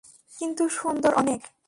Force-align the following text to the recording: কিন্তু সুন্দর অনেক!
কিন্তু 0.33 0.63
সুন্দর 0.69 1.11
অনেক! 1.13 1.41